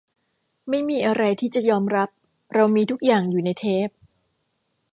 [0.69, 2.09] ไม่มีอะไรที่จะยอมรับ
[2.53, 3.89] เรามีทุกอย่างอยู่ในเทป